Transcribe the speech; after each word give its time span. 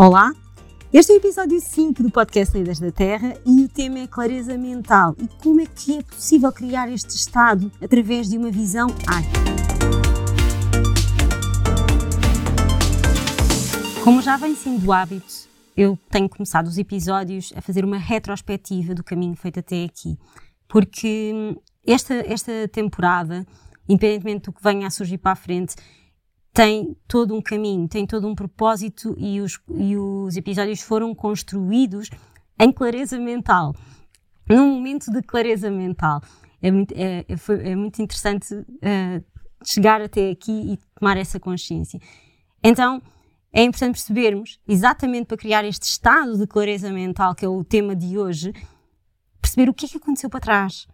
Olá, 0.00 0.32
este 0.92 1.10
é 1.10 1.16
o 1.16 1.18
episódio 1.18 1.60
5 1.60 2.04
do 2.04 2.10
podcast 2.12 2.56
Líderes 2.56 2.78
da 2.78 2.92
Terra 2.92 3.34
e 3.44 3.64
o 3.64 3.68
tema 3.68 3.98
é 3.98 4.06
clareza 4.06 4.56
mental 4.56 5.16
e 5.20 5.26
como 5.42 5.60
é 5.60 5.66
que 5.66 5.98
é 5.98 6.02
possível 6.04 6.52
criar 6.52 6.88
este 6.88 7.16
estado 7.16 7.68
através 7.82 8.28
de 8.28 8.38
uma 8.38 8.48
visão 8.48 8.86
ágil. 9.08 9.32
Como 14.04 14.22
já 14.22 14.36
vem 14.36 14.54
sendo 14.54 14.92
hábito, 14.92 15.48
eu 15.76 15.98
tenho 16.08 16.28
começado 16.28 16.68
os 16.68 16.78
episódios 16.78 17.52
a 17.56 17.60
fazer 17.60 17.84
uma 17.84 17.98
retrospectiva 17.98 18.94
do 18.94 19.02
caminho 19.02 19.34
feito 19.34 19.58
até 19.58 19.82
aqui, 19.82 20.16
porque 20.68 21.58
esta, 21.84 22.14
esta 22.14 22.68
temporada, 22.68 23.44
independentemente 23.88 24.44
do 24.44 24.52
que 24.52 24.62
venha 24.62 24.86
a 24.86 24.90
surgir 24.90 25.18
para 25.18 25.32
a 25.32 25.34
frente, 25.34 25.74
tem 26.58 26.96
todo 27.06 27.36
um 27.36 27.40
caminho, 27.40 27.86
tem 27.86 28.04
todo 28.04 28.26
um 28.26 28.34
propósito 28.34 29.14
e 29.16 29.40
os, 29.40 29.60
e 29.76 29.96
os 29.96 30.36
episódios 30.36 30.80
foram 30.80 31.14
construídos 31.14 32.10
em 32.58 32.72
clareza 32.72 33.16
mental. 33.16 33.72
Num 34.50 34.74
momento 34.74 35.12
de 35.12 35.22
clareza 35.22 35.70
mental. 35.70 36.20
É 36.60 36.72
muito, 36.72 36.92
é, 36.96 37.24
é 37.28 37.70
é 37.70 37.76
muito 37.76 38.02
interessante 38.02 38.52
uh, 38.52 39.24
chegar 39.64 40.02
até 40.02 40.30
aqui 40.30 40.72
e 40.72 40.78
tomar 40.98 41.16
essa 41.16 41.38
consciência. 41.38 42.00
Então, 42.60 43.00
é 43.52 43.62
importante 43.62 43.92
percebermos, 43.92 44.58
exatamente 44.66 45.26
para 45.26 45.36
criar 45.36 45.64
este 45.64 45.84
estado 45.84 46.36
de 46.36 46.46
clareza 46.48 46.90
mental, 46.90 47.36
que 47.36 47.44
é 47.44 47.48
o 47.48 47.62
tema 47.62 47.94
de 47.94 48.18
hoje, 48.18 48.52
perceber 49.40 49.70
o 49.70 49.74
que 49.74 49.86
é 49.86 49.88
que 49.90 49.98
aconteceu 49.98 50.28
para 50.28 50.40
trás. 50.40 50.88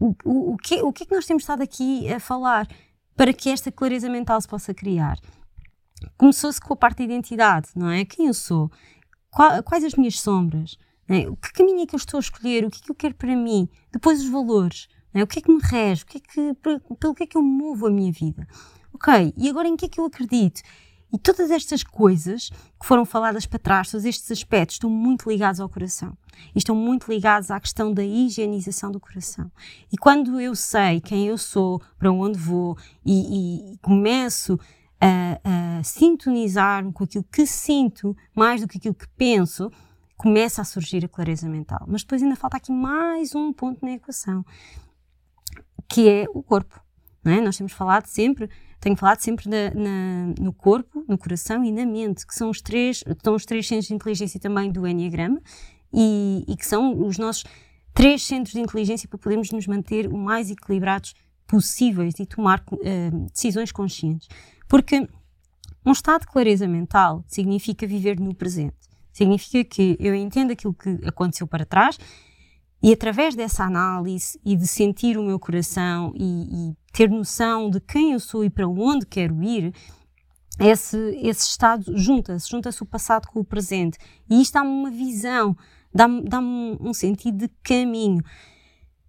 O, 0.00 0.16
o, 0.24 0.54
o, 0.54 0.56
que, 0.56 0.82
o 0.82 0.92
que 0.92 1.04
é 1.04 1.06
que 1.06 1.14
nós 1.14 1.26
temos 1.26 1.44
estado 1.44 1.62
aqui 1.62 2.12
a 2.12 2.18
falar 2.18 2.66
para 3.16 3.32
que 3.32 3.48
esta 3.48 3.72
clareza 3.72 4.08
mental 4.08 4.40
se 4.40 4.48
possa 4.48 4.74
criar. 4.74 5.18
Começou-se 6.16 6.60
com 6.60 6.74
a 6.74 6.76
parte 6.76 6.98
da 6.98 7.04
identidade, 7.04 7.68
não 7.74 7.90
é? 7.90 8.04
Quem 8.04 8.26
eu 8.26 8.34
sou? 8.34 8.70
quais 9.64 9.84
as 9.84 9.94
minhas 9.94 10.18
sombras? 10.18 10.78
É? 11.08 11.28
O 11.28 11.36
que 11.36 11.52
caminho 11.52 11.82
é 11.82 11.86
que 11.86 11.94
eu 11.94 11.98
estou 11.98 12.18
a 12.18 12.20
escolher? 12.20 12.64
O 12.64 12.70
que 12.70 12.78
é 12.78 12.84
que 12.84 12.90
eu 12.90 12.94
quero 12.94 13.14
para 13.14 13.36
mim? 13.36 13.68
Depois 13.92 14.20
os 14.20 14.28
valores. 14.28 14.88
É? 15.14 15.22
O 15.22 15.26
que 15.26 15.38
é 15.38 15.42
que 15.42 15.52
me 15.52 15.60
rege? 15.62 16.02
O 16.02 16.06
que 16.06 16.18
é 16.18 16.20
que, 16.20 16.54
pelo 16.98 17.14
que 17.14 17.22
é 17.22 17.26
que 17.26 17.36
eu 17.36 17.42
movo 17.42 17.86
a 17.86 17.90
minha 17.90 18.12
vida? 18.12 18.46
Ok, 18.92 19.32
e 19.36 19.48
agora 19.48 19.68
em 19.68 19.76
que 19.76 19.86
é 19.86 19.88
que 19.88 20.00
eu 20.00 20.06
acredito? 20.06 20.62
E 21.12 21.18
todas 21.18 21.50
estas 21.50 21.82
coisas 21.82 22.50
que 22.78 22.86
foram 22.86 23.04
faladas 23.04 23.46
para 23.46 23.58
trás, 23.58 23.90
todos 23.90 24.04
estes 24.04 24.30
aspectos, 24.30 24.74
estão 24.74 24.90
muito 24.90 25.30
ligados 25.30 25.60
ao 25.60 25.68
coração. 25.68 26.16
E 26.54 26.58
estão 26.58 26.74
muito 26.74 27.10
ligados 27.10 27.50
à 27.50 27.58
questão 27.60 27.92
da 27.92 28.04
higienização 28.04 28.90
do 28.90 29.00
coração. 29.00 29.50
E 29.92 29.96
quando 29.96 30.40
eu 30.40 30.54
sei 30.54 31.00
quem 31.00 31.26
eu 31.26 31.38
sou, 31.38 31.80
para 31.98 32.10
onde 32.10 32.38
vou, 32.38 32.76
e, 33.04 33.72
e 33.72 33.78
começo 33.78 34.58
a, 35.00 35.78
a 35.78 35.84
sintonizar-me 35.84 36.92
com 36.92 37.04
aquilo 37.04 37.24
que 37.24 37.46
sinto, 37.46 38.16
mais 38.34 38.60
do 38.60 38.68
que 38.68 38.78
aquilo 38.78 38.94
que 38.94 39.08
penso, 39.16 39.70
começa 40.16 40.62
a 40.62 40.64
surgir 40.64 41.04
a 41.04 41.08
clareza 41.08 41.48
mental. 41.48 41.84
Mas 41.86 42.02
depois 42.02 42.22
ainda 42.22 42.36
falta 42.36 42.56
aqui 42.56 42.72
mais 42.72 43.34
um 43.34 43.52
ponto 43.52 43.84
na 43.84 43.92
equação, 43.92 44.44
que 45.88 46.08
é 46.08 46.26
o 46.34 46.42
corpo. 46.42 46.80
É? 47.24 47.40
Nós 47.40 47.56
temos 47.56 47.72
falado 47.72 48.06
sempre 48.06 48.48
tenho 48.86 48.96
falado 48.96 49.18
sempre 49.18 49.50
na, 49.50 49.74
na, 49.74 50.34
no 50.40 50.52
corpo, 50.52 51.04
no 51.08 51.18
coração 51.18 51.64
e 51.64 51.72
na 51.72 51.84
mente, 51.84 52.24
que 52.24 52.32
são 52.32 52.48
os 52.48 52.60
três, 52.60 53.02
estão 53.04 53.34
os 53.34 53.44
três 53.44 53.66
centros 53.66 53.88
de 53.88 53.94
inteligência 53.94 54.38
também 54.38 54.70
do 54.70 54.86
Enneagrama 54.86 55.42
e, 55.92 56.44
e 56.46 56.56
que 56.56 56.64
são 56.64 57.04
os 57.04 57.18
nossos 57.18 57.42
três 57.92 58.22
centros 58.22 58.54
de 58.54 58.60
inteligência 58.60 59.08
para 59.08 59.18
podermos 59.18 59.50
nos 59.50 59.66
manter 59.66 60.06
o 60.06 60.16
mais 60.16 60.52
equilibrados 60.52 61.14
possíveis 61.48 62.14
e 62.20 62.26
tomar 62.26 62.62
uh, 62.70 63.26
decisões 63.32 63.72
conscientes. 63.72 64.28
Porque 64.68 65.08
um 65.84 65.90
estado 65.90 66.20
de 66.20 66.28
clareza 66.28 66.68
mental 66.68 67.24
significa 67.26 67.88
viver 67.88 68.20
no 68.20 68.36
presente. 68.36 68.76
Significa 69.12 69.64
que 69.64 69.96
eu 69.98 70.14
entendo 70.14 70.52
aquilo 70.52 70.72
que 70.72 71.00
aconteceu 71.04 71.48
para 71.48 71.66
trás 71.66 71.98
e 72.86 72.92
através 72.92 73.34
dessa 73.34 73.64
análise 73.64 74.40
e 74.44 74.54
de 74.54 74.64
sentir 74.64 75.18
o 75.18 75.24
meu 75.24 75.40
coração 75.40 76.12
e, 76.14 76.68
e 76.70 76.76
ter 76.92 77.10
noção 77.10 77.68
de 77.68 77.80
quem 77.80 78.12
eu 78.12 78.20
sou 78.20 78.44
e 78.44 78.48
para 78.48 78.68
onde 78.68 79.04
quero 79.04 79.42
ir, 79.42 79.74
esse, 80.56 80.96
esse 81.20 81.48
estado 81.48 81.98
junta-se, 81.98 82.48
junta-se 82.48 82.80
o 82.80 82.86
passado 82.86 83.26
com 83.26 83.40
o 83.40 83.44
presente. 83.44 83.98
E 84.30 84.40
isto 84.40 84.52
dá-me 84.52 84.70
uma 84.70 84.88
visão, 84.88 85.56
dá-me 85.92 86.22
dá 86.28 86.38
um 86.38 86.94
sentido 86.94 87.38
de 87.38 87.48
caminho. 87.60 88.22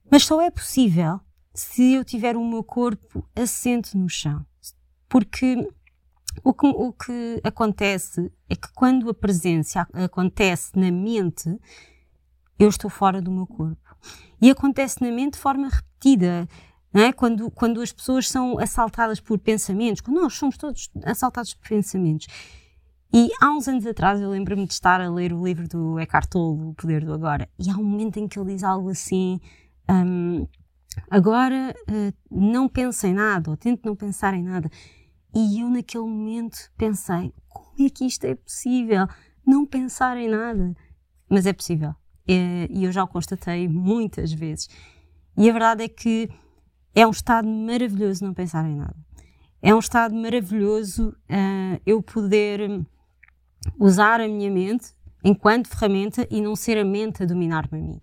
Mas 0.09 0.25
só 0.25 0.41
é 0.41 0.49
possível 0.49 1.19
se 1.53 1.93
eu 1.93 2.03
tiver 2.03 2.35
o 2.35 2.43
meu 2.43 2.63
corpo 2.63 3.29
assente 3.35 3.95
no 3.95 4.09
chão. 4.09 4.43
Porque 5.07 5.55
o 6.43 6.51
que, 6.51 6.66
o 6.66 6.93
que 6.93 7.41
acontece 7.43 8.31
é 8.49 8.55
que 8.55 8.73
quando 8.73 9.07
a 9.07 9.13
presença 9.13 9.87
acontece 9.93 10.71
na 10.75 10.89
mente, 10.89 11.59
eu 12.59 12.69
estou 12.69 12.90
fora 12.90 13.22
do 13.22 13.31
meu 13.31 13.45
corpo. 13.45 13.78
E 14.41 14.50
acontece 14.50 15.01
na 15.01 15.12
mente 15.12 15.34
de 15.34 15.40
forma 15.40 15.69
repetida. 15.69 16.47
É? 16.94 17.12
quando, 17.12 17.51
quando 17.51 17.81
as 17.81 17.91
pessoas 17.91 18.28
são 18.28 18.57
assaltadas 18.57 19.19
por 19.19 19.38
pensamentos, 19.38 20.01
quando 20.01 20.19
nós 20.19 20.34
somos 20.34 20.57
todos 20.57 20.90
assaltados 21.03 21.53
por 21.53 21.67
pensamentos. 21.67 22.28
E 23.13 23.29
há 23.40 23.51
uns 23.51 23.67
anos 23.67 23.85
atrás 23.85 24.19
eu 24.19 24.29
lembro-me 24.29 24.66
de 24.66 24.73
estar 24.73 25.00
a 25.00 25.09
ler 25.09 25.31
o 25.31 25.46
livro 25.46 25.67
do 25.67 26.00
Eckhart 26.00 26.28
Tolle, 26.29 26.69
O 26.69 26.73
Poder 26.73 27.06
do 27.06 27.13
Agora, 27.13 27.47
e 27.59 27.69
há 27.69 27.73
um 27.75 27.84
momento 27.84 28.17
em 28.17 28.28
que 28.28 28.40
ele 28.40 28.53
diz 28.53 28.63
algo 28.63 28.90
assim: 28.90 29.40
um, 29.90 30.47
agora 31.09 31.73
uh, 31.88 32.13
não 32.29 32.67
pense 32.67 33.07
em 33.07 33.13
nada, 33.13 33.51
ou 33.51 33.57
tente 33.57 33.81
não 33.85 33.96
pensar 33.96 34.34
em 34.34 34.44
nada. 34.44 34.69
E 35.34 35.62
eu 35.62 35.69
naquele 35.69 36.03
momento 36.03 36.57
pensei: 36.78 37.34
como 37.47 37.88
é 37.88 37.90
que 37.90 38.06
isto 38.06 38.25
é 38.25 38.35
possível? 38.35 39.07
Não 39.46 39.66
pensar 39.66 40.17
em 40.17 40.28
nada. 40.28 40.75
Mas 41.29 41.46
é 41.46 41.53
possível. 41.53 41.96
Eh, 42.27 42.67
e 42.69 42.83
eu 42.83 42.91
já 42.91 43.03
o 43.03 43.07
constatei 43.07 43.67
muitas 43.67 44.31
vezes. 44.33 44.69
E 45.38 45.49
a 45.49 45.53
verdade 45.53 45.83
é 45.83 45.88
que 45.88 46.29
é 46.93 47.05
um 47.05 47.11
estado 47.11 47.47
maravilhoso 47.47 48.25
não 48.25 48.33
pensar 48.33 48.67
em 48.67 48.75
nada. 48.75 48.95
É 49.61 49.73
um 49.73 49.79
estado 49.79 50.15
maravilhoso 50.15 51.09
uh, 51.09 51.81
eu 51.85 52.01
poder 52.01 52.85
usar 53.79 54.21
a 54.21 54.27
minha 54.27 54.49
mente 54.49 54.93
enquanto 55.23 55.67
ferramenta 55.67 56.27
e 56.29 56.41
não 56.41 56.55
ser 56.55 56.77
a 56.77 56.85
mente 56.85 57.23
a 57.23 57.25
dominar-me 57.25 57.77
a 57.77 57.81
mim. 57.81 57.99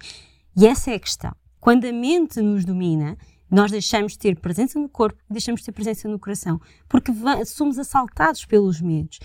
E 0.57 0.67
essa 0.67 0.91
é 0.91 0.95
a 0.95 1.01
questão. 1.01 1.35
Quando 1.61 1.87
a 1.87 1.93
mente 1.93 2.41
nos 2.41 2.65
domina, 2.65 3.17
nós 3.51 3.71
deixamos 3.71 4.13
de 4.13 4.19
ter 4.19 4.39
presença 4.39 4.79
no 4.79 4.89
corpo 4.89 5.19
deixamos 5.31 5.61
de 5.61 5.67
ter 5.67 5.73
presença 5.73 6.09
no 6.09 6.19
coração, 6.19 6.61
porque 6.89 7.13
somos 7.47 7.79
assaltados 7.79 8.45
pelos 8.45 8.81
medos. 8.81 9.19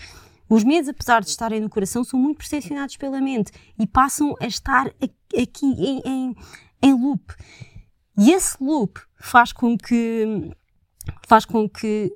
Os 0.50 0.64
medos, 0.64 0.88
apesar 0.88 1.20
de 1.20 1.28
estarem 1.28 1.60
no 1.60 1.70
coração, 1.70 2.02
são 2.02 2.18
muito 2.18 2.38
percepcionados 2.38 2.96
pela 2.96 3.20
mente 3.20 3.52
e 3.78 3.86
passam 3.86 4.34
a 4.40 4.46
estar 4.48 4.88
aqui 5.32 5.66
em, 5.66 6.02
em, 6.04 6.36
em 6.82 6.92
loop. 6.92 7.22
E 8.18 8.32
esse 8.32 8.56
loop 8.60 9.00
faz 9.14 9.52
com 9.52 9.78
que 9.78 10.50
faz 11.26 11.44
com 11.44 11.68
que 11.68 12.12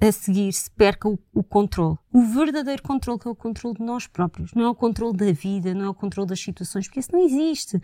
a 0.00 0.10
seguir 0.10 0.52
se 0.52 0.70
perca 0.70 1.06
o, 1.06 1.18
o 1.34 1.42
controle. 1.42 1.98
O 2.10 2.22
verdadeiro 2.22 2.82
controle, 2.82 3.18
que 3.18 3.28
é 3.28 3.30
o 3.30 3.36
controle 3.36 3.76
de 3.76 3.82
nós 3.82 4.06
próprios. 4.06 4.54
Não 4.54 4.64
é 4.64 4.68
o 4.68 4.74
controle 4.74 5.16
da 5.16 5.32
vida, 5.32 5.74
não 5.74 5.84
é 5.84 5.88
o 5.88 5.94
controle 5.94 6.28
das 6.28 6.40
situações, 6.40 6.86
porque 6.86 7.00
isso 7.00 7.12
não 7.12 7.24
existe. 7.24 7.80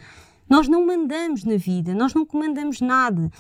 Nós 0.48 0.68
não 0.68 0.86
mandamos 0.86 1.44
na 1.44 1.56
vida, 1.56 1.94
nós 1.94 2.14
não 2.14 2.24
comandamos 2.24 2.80
nada. 2.80 3.30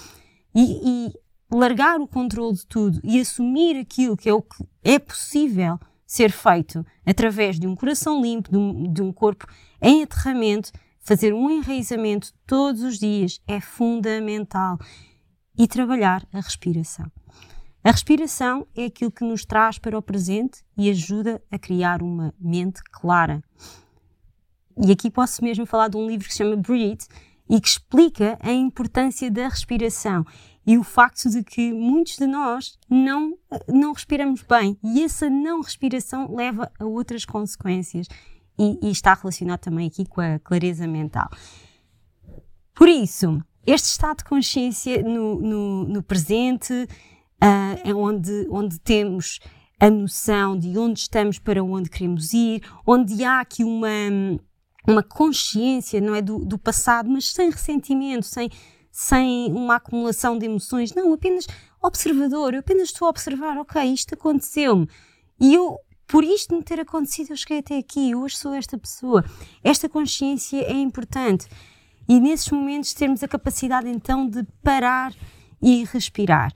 E, 0.54 1.08
e 1.08 1.12
largar 1.50 1.98
o 1.98 2.06
controle 2.06 2.56
de 2.56 2.66
tudo 2.66 3.00
e 3.02 3.18
assumir 3.18 3.78
aquilo 3.78 4.16
que 4.16 4.28
é 4.28 4.34
o 4.34 4.42
que 4.42 4.64
é 4.84 4.98
possível 4.98 5.78
ser 6.12 6.30
feito 6.30 6.84
através 7.06 7.58
de 7.58 7.66
um 7.66 7.74
coração 7.74 8.20
limpo, 8.20 8.50
de 8.50 8.58
um, 8.58 8.92
de 8.92 9.00
um 9.00 9.10
corpo 9.10 9.46
em 9.80 10.02
aterramento, 10.02 10.70
fazer 11.00 11.32
um 11.32 11.48
enraizamento 11.48 12.34
todos 12.46 12.82
os 12.82 12.98
dias 12.98 13.40
é 13.46 13.58
fundamental. 13.62 14.78
E 15.56 15.66
trabalhar 15.66 16.22
a 16.30 16.40
respiração. 16.40 17.10
A 17.82 17.90
respiração 17.90 18.66
é 18.74 18.86
aquilo 18.86 19.10
que 19.10 19.24
nos 19.24 19.46
traz 19.46 19.78
para 19.78 19.96
o 19.96 20.02
presente 20.02 20.62
e 20.76 20.90
ajuda 20.90 21.42
a 21.50 21.58
criar 21.58 22.02
uma 22.02 22.34
mente 22.38 22.82
clara. 22.90 23.42
E 24.76 24.92
aqui 24.92 25.10
posso 25.10 25.42
mesmo 25.42 25.64
falar 25.64 25.88
de 25.88 25.96
um 25.96 26.06
livro 26.06 26.26
que 26.26 26.32
se 26.32 26.38
chama 26.38 26.56
Breathe 26.56 27.06
e 27.48 27.58
que 27.58 27.68
explica 27.68 28.38
a 28.42 28.52
importância 28.52 29.30
da 29.30 29.48
respiração 29.48 30.26
e 30.66 30.78
o 30.78 30.82
facto 30.82 31.28
de 31.28 31.42
que 31.42 31.72
muitos 31.72 32.16
de 32.16 32.26
nós 32.26 32.78
não, 32.88 33.36
não 33.68 33.92
respiramos 33.92 34.42
bem 34.42 34.78
e 34.82 35.02
essa 35.02 35.28
não 35.28 35.60
respiração 35.60 36.34
leva 36.34 36.70
a 36.78 36.84
outras 36.84 37.24
consequências 37.24 38.06
e, 38.58 38.78
e 38.86 38.90
está 38.90 39.14
relacionado 39.14 39.60
também 39.60 39.88
aqui 39.88 40.04
com 40.04 40.20
a 40.20 40.38
clareza 40.38 40.86
mental. 40.86 41.28
Por 42.74 42.88
isso, 42.88 43.42
este 43.66 43.86
estado 43.86 44.18
de 44.18 44.24
consciência 44.24 45.02
no, 45.02 45.40
no, 45.40 45.84
no 45.84 46.02
presente 46.02 46.72
uh, 46.72 47.78
é 47.84 47.94
onde, 47.94 48.46
onde 48.50 48.78
temos 48.80 49.40
a 49.80 49.90
noção 49.90 50.56
de 50.56 50.78
onde 50.78 51.00
estamos 51.00 51.38
para 51.38 51.62
onde 51.62 51.90
queremos 51.90 52.32
ir, 52.32 52.62
onde 52.86 53.24
há 53.24 53.40
aqui 53.40 53.64
uma, 53.64 53.88
uma 54.86 55.02
consciência, 55.02 56.00
não 56.00 56.14
é, 56.14 56.22
do, 56.22 56.38
do 56.44 56.56
passado, 56.56 57.10
mas 57.10 57.32
sem 57.32 57.50
ressentimento, 57.50 58.26
sem, 58.26 58.48
sem 58.92 59.50
uma 59.50 59.76
acumulação 59.76 60.38
de 60.38 60.44
emoções, 60.44 60.94
não, 60.94 61.14
apenas 61.14 61.46
observador, 61.82 62.52
eu 62.52 62.60
apenas 62.60 62.90
estou 62.90 63.06
a 63.06 63.10
observar, 63.10 63.56
ok, 63.56 63.82
isto 63.82 64.14
aconteceu-me. 64.14 64.86
E 65.40 65.54
eu 65.54 65.78
por 66.06 66.22
isto 66.22 66.54
me 66.54 66.62
ter 66.62 66.78
acontecido, 66.78 67.30
eu 67.30 67.36
cheguei 67.38 67.60
até 67.60 67.78
aqui, 67.78 68.14
hoje 68.14 68.36
sou 68.36 68.52
esta 68.52 68.76
pessoa. 68.76 69.24
Esta 69.64 69.88
consciência 69.88 70.58
é 70.58 70.74
importante. 70.74 71.48
E 72.06 72.20
nesses 72.20 72.50
momentos 72.50 72.92
termos 72.92 73.22
a 73.22 73.28
capacidade 73.28 73.88
então 73.88 74.28
de 74.28 74.44
parar 74.62 75.14
e 75.62 75.84
respirar. 75.84 76.52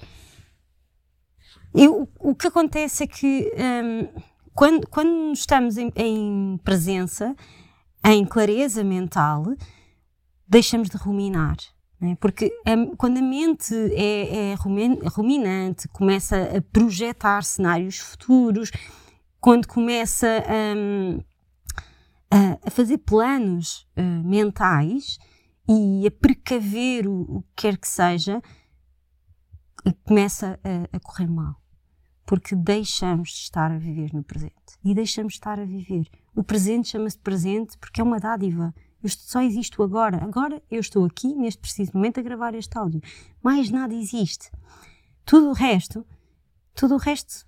E 1.75 1.89
o, 1.89 2.35
que 2.35 2.49
acontece 2.49 3.05
é 3.05 3.07
que 3.07 3.51
um, 3.57 4.21
quando, 4.55 4.87
quando 4.89 5.33
estamos 5.33 5.79
em, 5.79 5.91
em 5.97 6.61
presença, 6.63 7.35
em 8.05 8.27
clareza 8.27 8.85
mental, 8.85 9.45
deixamos 10.47 10.91
de 10.91 10.99
ruminar. 10.99 11.57
Né? 12.01 12.17
Porque 12.21 12.53
quando 12.97 13.19
a 13.19 13.23
mente 13.23 13.75
é, 13.95 14.53
é 14.53 14.55
ruminante, 15.09 15.89
começa 15.89 16.37
a 16.57 16.61
projetar 16.61 17.43
cenários 17.43 17.99
futuros, 17.99 18.71
quando 19.41 19.67
começa 19.67 20.27
um, 20.77 21.21
a, 22.31 22.59
a, 22.67 22.71
fazer 22.71 22.99
planos 22.99 23.87
uh, 23.97 24.29
mentais 24.29 25.19
e 25.69 26.07
a 26.07 26.11
precaver 26.11 27.07
o, 27.07 27.21
o, 27.23 27.43
que 27.43 27.49
quer 27.63 27.77
que 27.77 27.89
seja, 27.89 28.43
começa 30.05 30.59
a, 30.65 30.97
a 30.97 31.01
correr 31.01 31.29
mal. 31.29 31.57
Porque 32.25 32.57
deixamos 32.57 33.29
de 33.31 33.37
estar 33.37 33.71
a 33.71 33.79
viver 33.79 34.13
no 34.13 34.25
presente. 34.25 34.55
E 34.85 34.93
deixamos 34.95 35.35
de 35.35 35.39
estar 35.39 35.61
a 35.61 35.65
viver. 35.65 36.09
O 36.35 36.43
presente 36.43 36.89
chama-se 36.89 37.19
presente 37.19 37.79
porque 37.79 38.01
é 38.01 38.05
uma 38.05 38.19
dádiva. 38.19 38.75
Eu 39.07 39.11
só 39.11 39.41
existo 39.41 39.85
agora. 39.85 40.17
Agora 40.25 40.61
eu 40.69 40.81
estou 40.81 41.05
aqui, 41.05 41.33
neste 41.33 41.61
preciso 41.61 41.93
momento, 41.95 42.19
a 42.19 42.23
gravar 42.25 42.57
este 42.57 42.77
áudio. 42.77 43.01
Mais 43.41 43.71
nada 43.71 43.95
existe. 43.95 44.51
Tudo 45.25 45.51
o 45.51 45.53
resto, 45.53 46.05
tudo 46.75 46.97
o 46.97 46.99
resto 46.99 47.47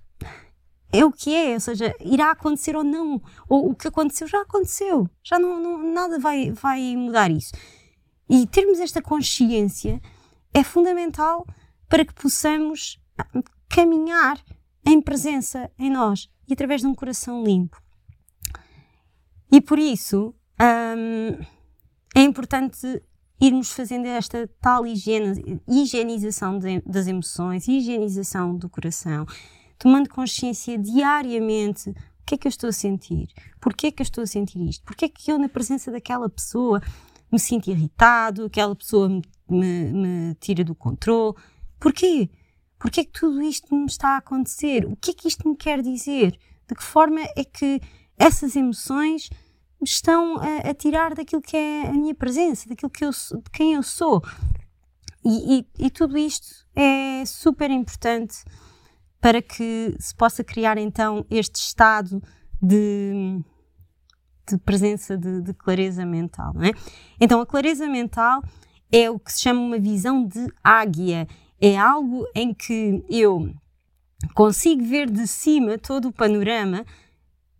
é 0.93 1.05
o 1.05 1.11
que 1.11 1.35
é, 1.35 1.55
ou 1.55 1.61
seja, 1.61 1.93
irá 2.01 2.31
acontecer 2.31 2.77
ou 2.77 2.85
não. 2.85 3.21
Ou 3.49 3.71
o 3.71 3.75
que 3.75 3.89
aconteceu 3.89 4.29
já 4.29 4.41
aconteceu. 4.41 5.11
Já 5.21 5.37
não, 5.37 5.61
não 5.61 5.93
nada 5.93 6.21
vai, 6.21 6.53
vai 6.53 6.95
mudar 6.95 7.29
isso. 7.29 7.53
E 8.31 8.47
termos 8.47 8.79
esta 8.79 9.03
consciência 9.03 10.01
é 10.55 10.63
fundamental 10.63 11.45
para 11.89 12.05
que 12.05 12.15
possamos 12.15 13.01
caminhar 13.69 14.41
em 14.87 15.03
presença 15.03 15.69
em 15.77 15.91
nós 15.91 16.31
e 16.47 16.53
através 16.53 16.83
de 16.83 16.87
um 16.87 16.95
coração 16.95 17.43
limpo. 17.43 17.83
E 19.51 19.61
por 19.61 19.79
isso, 19.79 20.33
um, 20.61 21.39
é 22.15 22.23
importante 22.23 23.03
irmos 23.41 23.71
fazendo 23.73 24.07
esta 24.07 24.49
tal 24.61 24.87
higiene, 24.87 25.61
higienização 25.69 26.59
de, 26.59 26.81
das 26.85 27.07
emoções, 27.07 27.69
higienização 27.69 28.57
do 28.57 28.69
coração, 28.69 29.27
tomando 29.79 30.09
consciência 30.09 30.77
diariamente 30.77 31.91
o 31.91 31.95
que 32.27 32.35
é 32.35 32.39
que 32.39 32.47
eu 32.47 32.51
estou 32.51 32.69
a 32.69 32.73
sentir, 32.73 33.29
porquê 33.61 33.87
é 33.87 33.91
que 33.93 34.03
eu 34.03 34.05
estou 34.05 34.25
a 34.25 34.27
sentir 34.27 34.61
isto, 34.69 34.85
porquê 34.85 35.07
é 35.07 35.09
que 35.09 35.31
eu 35.31 35.39
na 35.39 35.49
presença 35.49 35.91
daquela 35.91 36.29
pessoa 36.29 36.83
me 37.31 37.39
sinto 37.39 37.71
irritado, 37.71 38.47
aquela 38.47 38.75
pessoa 38.75 39.09
me, 39.09 39.23
me, 39.49 39.93
me 39.93 40.35
tira 40.35 40.65
do 40.65 40.75
controle, 40.75 41.37
porquê? 41.79 42.29
Porquê 42.79 43.01
é 43.01 43.05
que 43.05 43.13
tudo 43.13 43.43
isto 43.43 43.75
me 43.75 43.87
está 43.87 44.11
a 44.11 44.19
acontecer? 44.19 44.85
O 44.87 44.97
que 44.97 45.11
é 45.11 45.15
que 45.15 45.29
isto 45.29 45.49
me 45.49 45.57
quer 45.57 45.83
dizer? 45.83 46.39
De 46.69 46.75
que 46.75 46.83
forma 46.83 47.21
é 47.37 47.45
que 47.45 47.81
essas 48.17 48.55
emoções 48.55 49.31
estão 49.83 50.37
a, 50.39 50.71
a, 50.71 50.75
tirar 50.75 51.15
daquilo 51.15 51.43
que 51.43 51.57
é 51.57 51.89
a 51.89 51.93
minha 51.93 52.15
presença, 52.15 52.69
daquilo 52.69 52.91
que 52.91 53.05
eu, 53.05 53.11
de 53.11 53.51
quem 53.53 53.75
eu 53.75 53.83
sou. 53.83 54.23
E, 55.25 55.59
e, 55.59 55.87
e, 55.87 55.91
tudo 55.91 56.17
isto 56.17 56.67
é 56.75 57.25
super 57.27 57.71
importante 57.71 58.45
para 59.21 59.43
que 59.43 59.95
se 59.99 60.15
possa 60.15 60.45
criar 60.45 60.79
então 60.79 61.27
este 61.29 61.57
estado 61.57 62.23
de, 62.63 63.41
de 64.49 64.59
presença 64.59 65.17
de, 65.17 65.43
de 65.43 65.53
clareza 65.55 66.07
mental. 66.07 66.53
É? 66.63 66.71
Então, 67.21 67.41
a 67.41 67.47
clareza 67.47 67.87
mental 67.89 68.43
é 68.91 69.11
o 69.11 69.19
que 69.19 69.33
se 69.33 69.43
chama 69.43 69.61
uma 69.61 69.79
visão 69.79 70.25
de 70.27 70.47
águia. 70.63 71.27
É 71.61 71.77
algo 71.77 72.27
em 72.35 72.55
que 72.55 73.05
eu 73.09 73.53
consigo 74.35 74.85
ver 74.85 75.11
de 75.11 75.27
cima 75.27 75.79
todo 75.79 76.09
o 76.09 76.13
panorama 76.13 76.85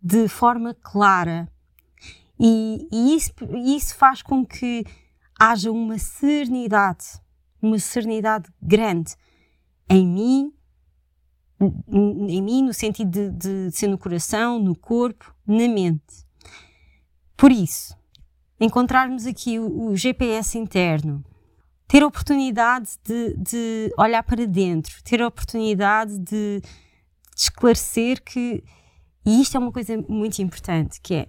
de 0.01 0.27
forma 0.27 0.73
clara, 0.73 1.47
e, 2.39 2.87
e 2.91 3.15
isso, 3.15 3.31
isso 3.65 3.95
faz 3.95 4.21
com 4.21 4.45
que 4.45 4.85
haja 5.37 5.71
uma 5.71 5.97
serenidade, 5.97 7.05
uma 7.61 7.79
serenidade 7.79 8.49
grande 8.61 9.15
em 9.89 10.07
mim, 10.07 10.53
em 11.59 12.41
mim 12.41 12.63
no 12.63 12.73
sentido 12.73 13.09
de, 13.09 13.31
de 13.31 13.71
ser 13.71 13.87
no 13.87 13.97
coração, 13.97 14.59
no 14.59 14.75
corpo, 14.75 15.33
na 15.45 15.67
mente. 15.67 16.25
Por 17.35 17.51
isso, 17.51 17.97
encontrarmos 18.59 19.25
aqui 19.25 19.59
o, 19.59 19.87
o 19.87 19.95
GPS 19.95 20.57
interno, 20.57 21.23
ter 21.87 22.03
a 22.03 22.07
oportunidade 22.07 22.91
de, 23.03 23.35
de, 23.35 23.93
olhar 23.97 24.23
para 24.23 24.45
dentro, 24.45 25.01
ter 25.03 25.21
a 25.21 25.27
oportunidade 25.27 26.19
de, 26.19 26.61
de 26.61 26.69
esclarecer 27.35 28.23
que, 28.23 28.63
e 29.25 29.41
isto 29.41 29.57
é 29.57 29.59
uma 29.59 29.71
coisa 29.71 29.97
muito 30.07 30.39
importante, 30.41 31.01
que 31.01 31.15
é 31.15 31.27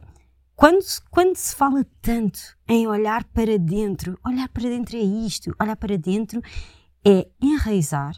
quando, 0.61 0.85
quando 1.11 1.37
se 1.37 1.57
fala 1.57 1.87
tanto 2.03 2.39
em 2.69 2.87
olhar 2.87 3.25
para 3.25 3.59
dentro, 3.59 4.21
olhar 4.23 4.47
para 4.51 4.65
dentro 4.65 4.95
é 4.95 5.01
isto, 5.01 5.57
olhar 5.59 5.75
para 5.75 5.97
dentro 5.97 6.43
é 7.03 7.27
enraizar, 7.41 8.15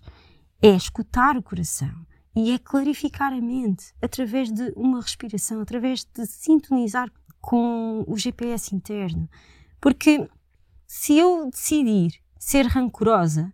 é 0.60 0.70
escutar 0.70 1.36
o 1.36 1.42
coração 1.42 2.04
e 2.34 2.50
é 2.50 2.58
clarificar 2.58 3.32
a 3.32 3.40
mente 3.40 3.94
através 4.02 4.50
de 4.50 4.72
uma 4.74 5.00
respiração, 5.00 5.60
através 5.60 6.04
de 6.04 6.26
sintonizar 6.26 7.08
com 7.40 8.04
o 8.08 8.18
GPS 8.18 8.74
interno. 8.74 9.30
Porque 9.80 10.28
se 10.84 11.16
eu 11.16 11.48
decidir 11.48 12.20
ser 12.40 12.66
rancorosa, 12.66 13.52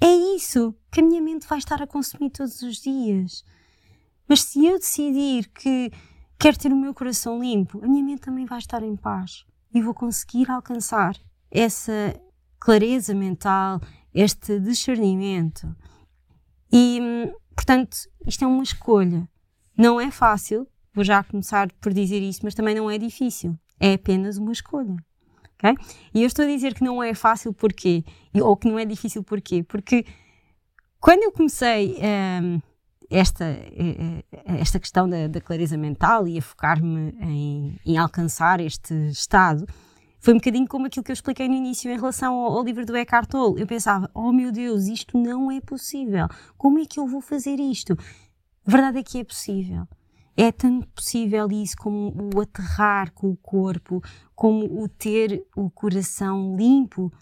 é 0.00 0.36
isso 0.36 0.72
que 0.92 1.00
a 1.00 1.04
minha 1.04 1.20
mente 1.20 1.48
vai 1.48 1.58
estar 1.58 1.82
a 1.82 1.86
consumir 1.86 2.30
todos 2.30 2.62
os 2.62 2.76
dias. 2.76 3.44
Mas 4.28 4.42
se 4.42 4.64
eu 4.64 4.78
decidir 4.78 5.50
que 5.50 5.90
quero 6.38 6.58
ter 6.58 6.72
o 6.72 6.76
meu 6.76 6.94
coração 6.94 7.40
limpo, 7.40 7.82
a 7.84 7.88
minha 7.88 8.02
mente 8.02 8.22
também 8.22 8.44
vai 8.44 8.58
estar 8.58 8.82
em 8.82 8.96
paz 8.96 9.44
e 9.74 9.80
vou 9.80 9.94
conseguir 9.94 10.50
alcançar 10.50 11.16
essa 11.50 12.14
clareza 12.58 13.14
mental, 13.14 13.80
este 14.12 14.58
discernimento. 14.60 15.74
E, 16.72 17.00
portanto, 17.54 17.96
isto 18.26 18.44
é 18.44 18.46
uma 18.46 18.62
escolha. 18.62 19.28
Não 19.76 20.00
é 20.00 20.10
fácil, 20.10 20.66
vou 20.94 21.04
já 21.04 21.22
começar 21.22 21.70
por 21.80 21.92
dizer 21.92 22.22
isso, 22.22 22.40
mas 22.42 22.54
também 22.54 22.74
não 22.74 22.90
é 22.90 22.96
difícil. 22.98 23.58
É 23.78 23.94
apenas 23.94 24.38
uma 24.38 24.52
escolha. 24.52 24.96
Okay? 25.54 25.74
E 26.14 26.22
eu 26.22 26.26
estou 26.26 26.44
a 26.44 26.48
dizer 26.48 26.74
que 26.74 26.84
não 26.84 27.02
é 27.02 27.14
fácil 27.14 27.52
porquê? 27.52 28.04
Ou 28.34 28.56
que 28.56 28.68
não 28.68 28.78
é 28.78 28.84
difícil 28.84 29.22
porquê? 29.22 29.62
Porque 29.62 30.04
quando 31.00 31.22
eu 31.22 31.32
comecei. 31.32 31.98
Um, 32.42 32.60
esta, 33.14 33.44
eh, 33.44 34.24
eh, 34.32 34.56
esta 34.58 34.80
questão 34.80 35.08
da, 35.08 35.28
da 35.28 35.40
clareza 35.40 35.76
mental 35.76 36.26
e 36.26 36.36
a 36.36 36.42
focar-me 36.42 37.14
em, 37.20 37.80
em, 37.86 37.96
alcançar 37.96 38.58
este 38.60 38.92
estado 39.08 39.64
foi 40.18 40.34
um 40.34 40.38
bocadinho 40.38 40.66
como 40.66 40.86
aquilo 40.86 41.04
que 41.04 41.12
eu 41.12 41.14
expliquei 41.14 41.46
no 41.48 41.54
início 41.54 41.88
em 41.90 41.94
relação 41.94 42.34
ao, 42.34 42.56
ao 42.56 42.64
livro 42.64 42.84
do 42.84 42.96
Eckhart 42.96 43.28
Tolle. 43.28 43.60
Eu 43.60 43.66
pensava, 43.66 44.10
oh 44.14 44.32
meu 44.32 44.50
Deus, 44.50 44.86
isto 44.86 45.16
não 45.16 45.50
é 45.50 45.60
possível. 45.60 46.26
Como 46.56 46.78
é 46.80 46.86
que 46.86 46.98
eu 46.98 47.06
vou 47.06 47.20
fazer 47.20 47.60
isto? 47.60 47.92
A 48.66 48.70
verdade 48.70 48.98
é 48.98 49.02
que 49.02 49.20
é 49.20 49.24
possível. 49.24 49.86
É 50.36 50.50
tanto 50.50 50.88
possível 50.88 51.46
isso 51.52 51.76
como 51.76 52.30
o 52.34 52.40
aterrar 52.40 53.12
com 53.12 53.30
o 53.30 53.36
corpo, 53.36 54.02
como 54.34 54.82
o 54.82 54.88
ter 54.88 55.46
o 55.54 55.70
coração 55.70 56.56
limpo 56.56 57.12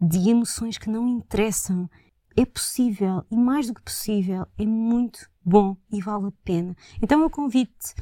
de 0.00 0.30
emoções 0.30 0.78
que 0.78 0.88
não 0.88 1.06
interessam. 1.06 1.90
É 2.36 2.44
possível 2.44 3.24
e 3.30 3.36
mais 3.36 3.66
do 3.66 3.74
que 3.74 3.82
possível, 3.82 4.46
é 4.58 4.66
muito 4.66 5.28
bom 5.44 5.76
e 5.90 6.00
vale 6.00 6.26
a 6.26 6.32
pena. 6.44 6.76
Então 7.00 7.20
eu 7.20 7.30
convido-te 7.30 7.94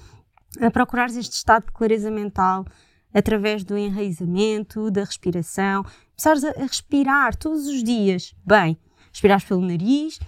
a 0.61 0.71
procurares 0.71 1.17
este 1.17 1.33
estado 1.33 1.67
de 1.67 1.73
clareza 1.73 2.11
mental 2.11 2.65
através 3.13 3.65
do 3.65 3.77
enraizamento, 3.77 4.91
da 4.91 5.05
respiração, 5.05 5.85
começares 6.17 6.45
a, 6.45 6.53
respirar 6.63 7.37
todos 7.37 7.67
os 7.67 7.83
dias 7.83 8.35
bem, 8.45 8.79
respirares 9.11 9.45
pelo 9.45 9.61
nariz 9.61 10.19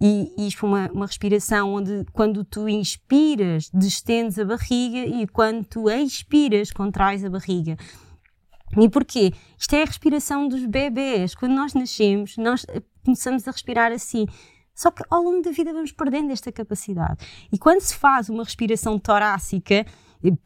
e, 0.00 0.32
e 0.36 0.48
isto 0.48 0.66
uma, 0.66 0.90
uma 0.92 1.06
respiração 1.06 1.72
onde 1.74 2.04
quando 2.12 2.44
tu 2.44 2.68
inspiras 2.68 3.70
destendes 3.72 4.38
a 4.38 4.44
barriga 4.44 5.06
e 5.06 5.26
quando 5.26 5.64
tu 5.64 5.88
expiras 5.88 6.70
contrais 6.72 7.24
a 7.24 7.30
barriga. 7.30 7.76
E 8.76 8.88
porquê? 8.88 9.32
Isto 9.58 9.74
é 9.74 9.82
a 9.82 9.86
respiração 9.86 10.48
dos 10.48 10.64
bebês. 10.64 11.34
Quando 11.34 11.52
nós 11.52 11.74
nascemos, 11.74 12.36
nós 12.36 12.66
começamos 13.04 13.46
a 13.46 13.50
respirar 13.50 13.92
assim. 13.92 14.26
Só 14.74 14.90
que 14.90 15.04
ao 15.08 15.22
longo 15.22 15.42
da 15.42 15.52
vida 15.52 15.72
vamos 15.72 15.92
perdendo 15.92 16.32
esta 16.32 16.50
capacidade. 16.50 17.24
E 17.52 17.58
quando 17.58 17.80
se 17.80 17.94
faz 17.94 18.28
uma 18.28 18.42
respiração 18.42 18.98
torácica, 18.98 19.86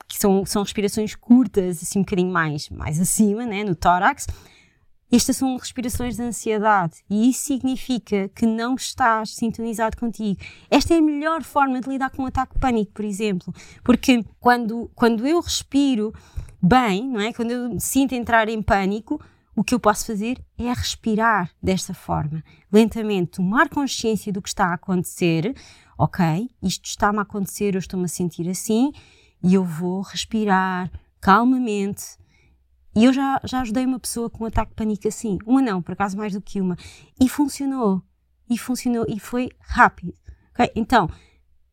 que 0.06 0.18
são, 0.18 0.44
são 0.44 0.62
respirações 0.62 1.14
curtas, 1.14 1.82
assim 1.82 2.00
um 2.00 2.02
bocadinho 2.02 2.32
mais, 2.32 2.68
mais 2.68 3.00
acima, 3.00 3.46
né, 3.46 3.64
no 3.64 3.74
tórax, 3.74 4.26
estas 5.10 5.38
são 5.38 5.56
respirações 5.56 6.16
de 6.16 6.22
ansiedade 6.22 6.96
e 7.08 7.30
isso 7.30 7.44
significa 7.44 8.28
que 8.34 8.44
não 8.44 8.74
estás 8.74 9.30
sintonizado 9.30 9.96
contigo. 9.96 10.38
Esta 10.70 10.94
é 10.94 10.98
a 10.98 11.02
melhor 11.02 11.42
forma 11.42 11.80
de 11.80 11.88
lidar 11.88 12.10
com 12.10 12.24
um 12.24 12.26
ataque 12.26 12.54
de 12.54 12.60
pânico, 12.60 12.92
por 12.92 13.04
exemplo, 13.04 13.54
porque 13.82 14.22
quando, 14.38 14.90
quando 14.94 15.26
eu 15.26 15.40
respiro 15.40 16.12
bem, 16.62 17.08
não 17.08 17.20
é? 17.20 17.32
Quando 17.32 17.50
eu 17.50 17.80
sinto 17.80 18.14
entrar 18.14 18.48
em 18.48 18.62
pânico, 18.62 19.20
o 19.58 19.64
que 19.64 19.74
eu 19.74 19.80
posso 19.80 20.06
fazer 20.06 20.40
é 20.56 20.72
respirar 20.72 21.50
desta 21.60 21.92
forma, 21.92 22.44
lentamente, 22.72 23.32
tomar 23.32 23.68
consciência 23.68 24.32
do 24.32 24.40
que 24.40 24.48
está 24.48 24.66
a 24.66 24.74
acontecer. 24.74 25.52
Ok, 25.98 26.24
isto 26.62 26.84
está-me 26.84 27.18
a 27.18 27.22
acontecer, 27.22 27.74
eu 27.74 27.80
estou-me 27.80 28.04
a 28.04 28.08
sentir 28.08 28.48
assim, 28.48 28.92
e 29.42 29.54
eu 29.54 29.64
vou 29.64 30.00
respirar 30.02 30.90
calmamente. 31.20 32.16
E 32.94 33.04
eu 33.04 33.12
já, 33.12 33.40
já 33.44 33.60
ajudei 33.62 33.84
uma 33.84 33.98
pessoa 33.98 34.30
com 34.30 34.44
um 34.44 34.46
ataque 34.46 34.70
de 34.70 34.76
pânico 34.76 35.08
assim, 35.08 35.38
uma 35.44 35.60
não, 35.60 35.82
por 35.82 35.92
acaso 35.92 36.16
mais 36.16 36.32
do 36.32 36.40
que 36.40 36.60
uma, 36.60 36.76
e 37.20 37.28
funcionou. 37.28 38.00
E 38.48 38.56
funcionou, 38.56 39.04
e 39.08 39.18
foi 39.18 39.50
rápido. 39.60 40.14
Okay? 40.52 40.70
Então, 40.76 41.10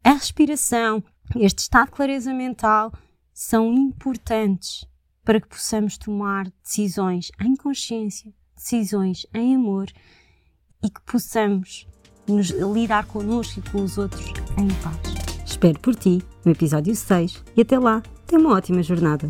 a 0.03 0.11
respiração, 0.13 1.03
este 1.35 1.59
estado 1.59 1.85
de 1.85 1.91
clareza 1.91 2.33
mental 2.33 2.91
são 3.35 3.73
importantes 3.73 4.87
para 5.25 5.41
que 5.41 5.47
possamos 5.49 5.97
tomar 5.97 6.49
decisões 6.63 7.31
em 7.41 7.53
consciência, 7.53 8.33
decisões 8.55 9.27
em 9.33 9.55
amor 9.55 9.87
e 10.81 10.89
que 10.89 11.01
possamos 11.01 11.85
nos 12.25 12.49
lidar 12.51 13.05
connosco 13.05 13.59
e 13.59 13.69
com 13.69 13.83
os 13.83 13.97
outros 13.97 14.25
em 14.57 14.67
paz. 14.81 15.43
Espero 15.45 15.77
por 15.79 15.95
ti 15.95 16.23
no 16.45 16.53
episódio 16.53 16.95
6 16.95 17.43
e 17.57 17.61
até 17.61 17.77
lá, 17.77 18.01
tenha 18.25 18.39
uma 18.39 18.55
ótima 18.55 18.81
jornada. 18.81 19.29